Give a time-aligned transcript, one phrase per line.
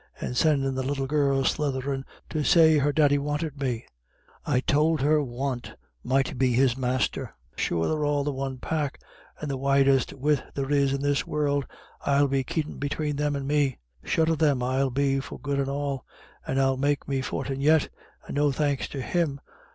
[0.19, 3.85] And sendin' the little girl slutherin' to say her daddy wanted me.
[4.43, 7.35] I tould her want might be his master.
[7.55, 8.99] Sure they're all the one pack,
[9.39, 11.67] and the widest width there is in this world
[12.03, 13.77] I'll be keepin' between them and me.
[14.03, 16.03] Shut of them I'll be for good and all
[16.47, 17.87] and I'll make me fortin' yet,
[18.25, 19.39] and no thanks to him.